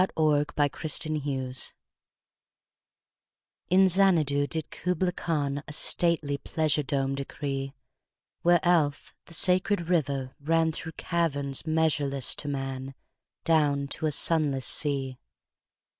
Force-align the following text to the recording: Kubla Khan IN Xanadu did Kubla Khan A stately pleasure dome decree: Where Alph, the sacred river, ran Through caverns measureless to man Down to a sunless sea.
Kubla 0.17 0.43
Khan 0.71 1.21
IN 3.69 3.87
Xanadu 3.87 4.47
did 4.47 4.71
Kubla 4.71 5.11
Khan 5.11 5.61
A 5.67 5.71
stately 5.73 6.39
pleasure 6.39 6.81
dome 6.81 7.13
decree: 7.13 7.75
Where 8.41 8.59
Alph, 8.63 9.13
the 9.25 9.35
sacred 9.35 9.89
river, 9.89 10.33
ran 10.39 10.71
Through 10.71 10.93
caverns 10.93 11.67
measureless 11.67 12.33
to 12.37 12.47
man 12.47 12.95
Down 13.43 13.87
to 13.89 14.07
a 14.07 14.11
sunless 14.11 14.65
sea. 14.65 15.19